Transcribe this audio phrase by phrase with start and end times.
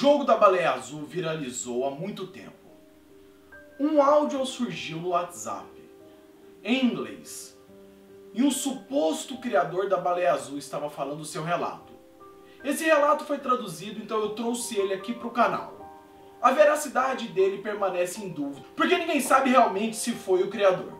[0.00, 2.54] jogo da baleia azul viralizou há muito tempo.
[3.78, 5.68] Um áudio surgiu no WhatsApp,
[6.64, 7.54] em inglês,
[8.32, 11.92] e um suposto criador da baleia azul estava falando seu relato.
[12.64, 15.74] Esse relato foi traduzido, então eu trouxe ele aqui para o canal.
[16.40, 20.94] A veracidade dele permanece em dúvida, porque ninguém sabe realmente se foi o criador.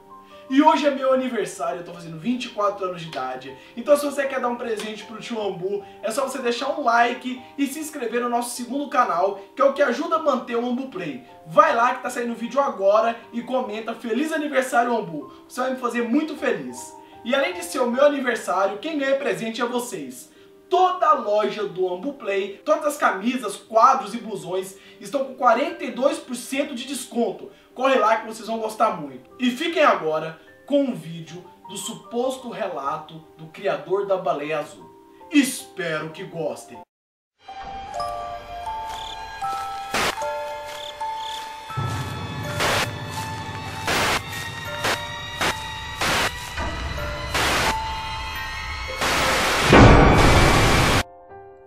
[0.51, 3.57] E hoje é meu aniversário, eu tô fazendo 24 anos de idade.
[3.77, 6.83] Então se você quer dar um presente pro tio Ambu, é só você deixar um
[6.83, 10.57] like e se inscrever no nosso segundo canal, que é o que ajuda a manter
[10.57, 11.25] o Ambu Play.
[11.47, 15.33] Vai lá que tá saindo o vídeo agora e comenta Feliz Aniversário Ambu.
[15.47, 16.97] Você vai me fazer muito feliz.
[17.25, 20.30] E além de ser o meu aniversário, quem ganha presente é vocês
[20.71, 26.87] toda a loja do Ambuplay, todas as camisas, quadros e blusões estão com 42% de
[26.87, 27.51] desconto.
[27.75, 29.29] Corre lá que vocês vão gostar muito.
[29.39, 34.89] E fiquem agora com um vídeo do suposto relato do criador da baleia azul.
[35.31, 36.81] Espero que gostem.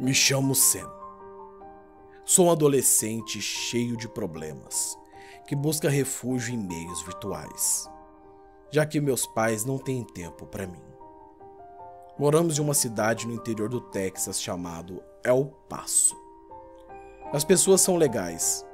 [0.04, 0.92] Me chamo Sam.
[2.26, 4.98] Sou um adolescente cheio de problemas,
[5.48, 7.90] que busca refúgio em meios virtuais,
[8.70, 10.84] já que meus pais não têm tempo para mim.
[12.20, 16.18] Moramos em uma cidade no interior do Texas chamado El Paso.
[17.32, 18.66] As pessoas são legais,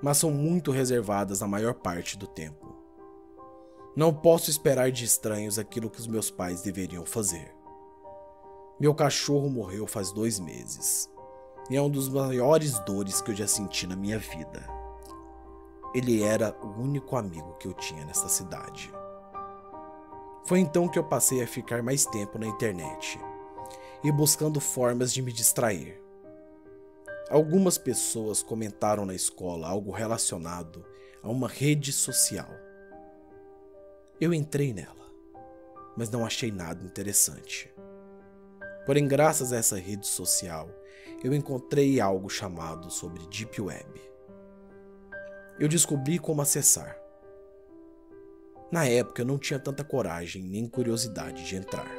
[0.00, 2.76] mas são muito reservadas a maior parte do tempo.
[3.96, 7.59] Não posso esperar de estranhos aquilo que os meus pais deveriam fazer.
[8.80, 11.06] Meu cachorro morreu faz dois meses.
[11.68, 14.66] E é um dos maiores dores que eu já senti na minha vida.
[15.94, 18.90] Ele era o único amigo que eu tinha nessa cidade.
[20.46, 23.20] Foi então que eu passei a ficar mais tempo na internet
[24.02, 26.02] e buscando formas de me distrair.
[27.28, 30.82] Algumas pessoas comentaram na escola algo relacionado
[31.22, 32.48] a uma rede social.
[34.18, 35.06] Eu entrei nela,
[35.94, 37.69] mas não achei nada interessante.
[38.86, 40.68] Porém, graças a essa rede social,
[41.22, 44.00] eu encontrei algo chamado sobre Deep Web.
[45.58, 46.98] Eu descobri como acessar.
[48.72, 51.90] Na época eu não tinha tanta coragem nem curiosidade de entrar.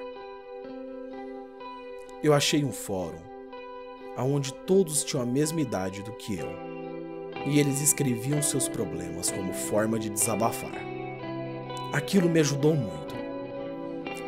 [2.24, 3.32] Eu achei um fórum
[4.18, 6.50] onde todos tinham a mesma idade do que eu,
[7.48, 10.80] e eles escreviam seus problemas como forma de desabafar.
[11.94, 13.11] Aquilo me ajudou muito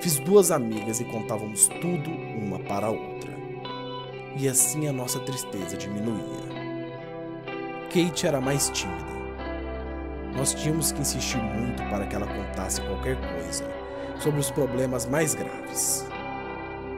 [0.04, 3.32] Fiz duas amigas e contávamos tudo uma para a outra.
[4.36, 6.44] E assim a nossa tristeza diminuía.
[7.88, 9.14] Kate era mais tímida.
[10.36, 13.66] Nós tínhamos que insistir muito para que ela contasse qualquer coisa
[14.20, 16.06] sobre os problemas mais graves.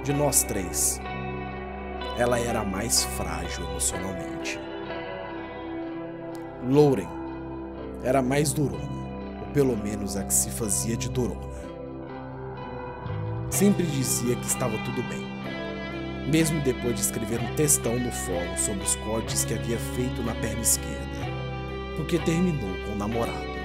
[0.04, 1.00] De nós três,
[2.18, 4.60] ela era a mais frágil emocionalmente.
[6.68, 7.08] Lauren
[8.04, 8.82] era mais durona,
[9.42, 11.54] ou pelo menos a que se fazia de durona
[13.56, 15.26] sempre dizia que estava tudo bem.
[16.30, 20.36] Mesmo depois de escrever um textão no fórum sobre os cortes que havia feito na
[20.36, 21.20] perna esquerda,
[21.96, 23.56] porque terminou com o namorado.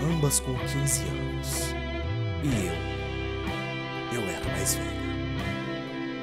[0.00, 1.74] Ambas com 15 anos.
[2.44, 4.88] E eu, eu era mais velho,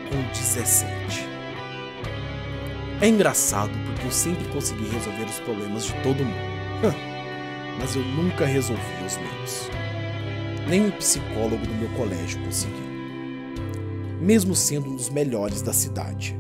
[0.10, 1.28] com 17.
[3.02, 6.96] É engraçado porque eu sempre consegui resolver os problemas de todo mundo,
[7.82, 9.85] mas eu nunca resolvi os meus
[10.68, 12.84] nem o psicólogo do meu colégio conseguiu,
[14.20, 16.36] mesmo sendo um dos melhores da cidade.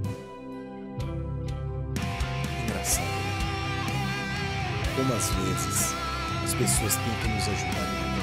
[2.63, 3.13] Engraçado, né?
[4.95, 5.93] Como às vezes
[6.43, 8.15] as pessoas tentam nos ajudar e não.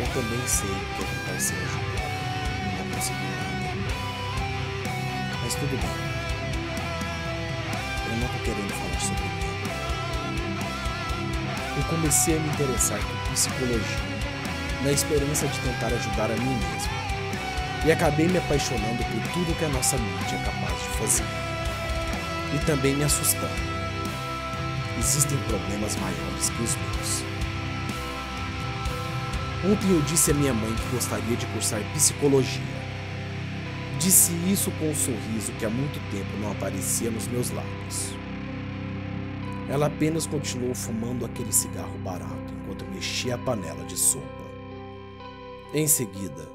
[0.00, 2.10] Eu também sei que é tentar ser ajudado
[2.64, 3.70] e não conseguir nada.
[5.42, 5.96] Mas tudo bem.
[8.10, 9.50] Eu não tô querendo falar sobre mim
[11.80, 13.98] eu comecei a me interessar por psicologia,
[14.82, 16.90] na esperança de tentar ajudar a mim mesmo.
[17.86, 21.24] E acabei me apaixonando por tudo que a nossa mente é capaz de fazer.
[22.54, 23.70] E também me assustando.
[24.98, 27.24] Existem problemas maiores que os meus.
[29.72, 32.80] Ontem eu disse à minha mãe que gostaria de cursar psicologia.
[33.98, 38.14] Disse isso com um sorriso que há muito tempo não aparecia nos meus lábios.
[39.68, 44.24] Ela apenas continuou fumando aquele cigarro barato enquanto mexia a panela de sopa.
[45.74, 46.48] Em seguida,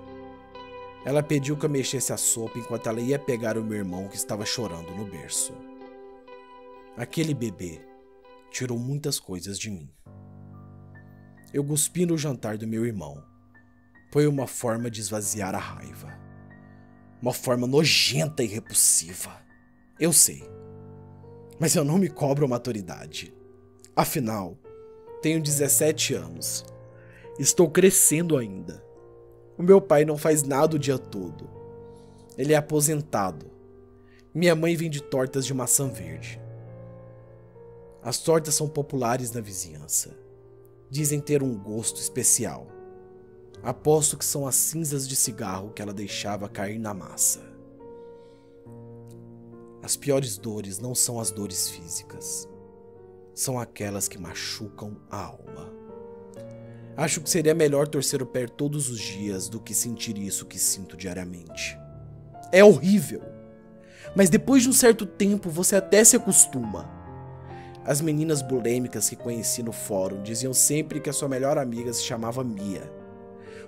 [1.04, 4.16] ela pediu que eu mexesse a sopa enquanto ela ia pegar o meu irmão que
[4.16, 5.54] estava chorando no berço.
[6.96, 7.82] Aquele bebê
[8.50, 9.90] tirou muitas coisas de mim.
[11.54, 13.22] Eu cuspi no jantar do meu irmão.
[14.12, 16.18] Foi uma forma de esvaziar a raiva.
[17.22, 19.42] Uma forma nojenta e repulsiva.
[20.00, 20.44] Eu sei.
[21.60, 23.34] Mas eu não me cobro maturidade.
[23.96, 24.58] Afinal,
[25.26, 26.64] tenho 17 anos.
[27.40, 28.86] Estou crescendo ainda.
[29.58, 31.50] O meu pai não faz nada o dia todo.
[32.38, 33.48] Ele é aposentado.
[34.36, 36.40] Minha mãe vende tortas de maçã verde.
[38.04, 40.16] As tortas são populares na vizinhança.
[40.92, 42.68] Dizem ter um gosto especial.
[43.64, 47.42] Aposto que são as cinzas de cigarro que ela deixava cair na massa.
[49.82, 52.48] As piores dores não são as dores físicas,
[53.36, 55.70] são aquelas que machucam a alma.
[56.96, 60.58] Acho que seria melhor torcer o pé todos os dias do que sentir isso que
[60.58, 61.78] sinto diariamente.
[62.54, 63.22] É horrível,
[64.16, 66.90] mas depois de um certo tempo você até se acostuma.
[67.84, 72.04] As meninas bulêmicas que conheci no fórum diziam sempre que a sua melhor amiga se
[72.04, 72.90] chamava Mia,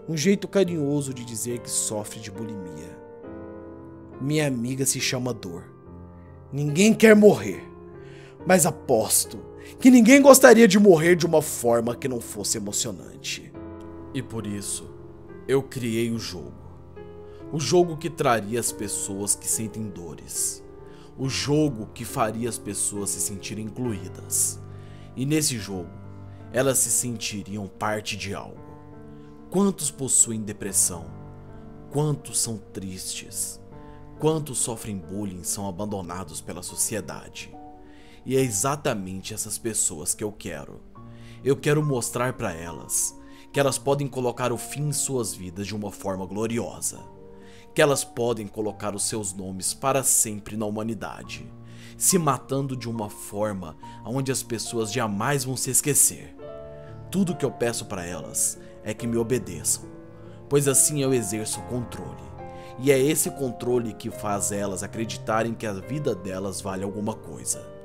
[0.07, 2.97] um jeito carinhoso de dizer que sofre de bulimia.
[4.21, 5.65] Minha amiga se chama Dor.
[6.51, 7.61] Ninguém quer morrer,
[8.45, 9.37] mas aposto
[9.79, 13.51] que ninguém gostaria de morrer de uma forma que não fosse emocionante.
[14.13, 14.89] E por isso,
[15.47, 16.53] eu criei o jogo.
[17.51, 20.63] O jogo que traria as pessoas que sentem dores.
[21.17, 24.59] O jogo que faria as pessoas se sentirem incluídas.
[25.15, 25.89] E nesse jogo,
[26.51, 28.67] elas se sentiriam parte de algo.
[29.49, 31.05] Quantos possuem depressão?
[31.91, 33.61] Quantos são tristes?
[34.19, 37.56] Quantos sofrem bullying são abandonados pela sociedade?
[38.27, 40.81] E é exatamente essas pessoas que eu quero.
[41.45, 43.17] Eu quero mostrar para elas
[43.53, 46.99] que elas podem colocar o fim em suas vidas de uma forma gloriosa.
[47.73, 51.49] Que elas podem colocar os seus nomes para sempre na humanidade,
[51.97, 56.35] se matando de uma forma onde as pessoas jamais vão se esquecer.
[57.09, 59.85] Tudo que eu peço para elas é que me obedeçam,
[60.49, 62.27] pois assim eu exerço controle.
[62.77, 67.76] E é esse controle que faz elas acreditarem que a vida delas vale alguma coisa.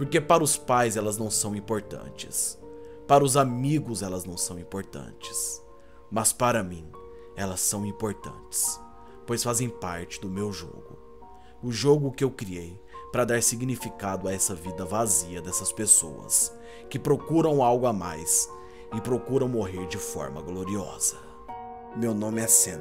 [0.00, 2.58] Porque para os pais elas não são importantes.
[3.06, 5.62] Para os amigos elas não são importantes.
[6.10, 6.90] Mas para mim,
[7.36, 8.80] elas são importantes,
[9.26, 10.98] pois fazem parte do meu jogo.
[11.62, 12.80] O jogo que eu criei
[13.12, 16.50] para dar significado a essa vida vazia dessas pessoas
[16.88, 18.48] que procuram algo a mais
[18.96, 21.18] e procuram morrer de forma gloriosa.
[21.94, 22.80] Meu nome é Sen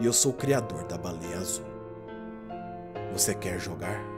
[0.00, 1.64] e eu sou o criador da Baleia Azul.
[3.12, 4.13] Você quer jogar?